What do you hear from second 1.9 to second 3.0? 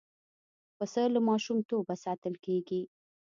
ساتل کېږي.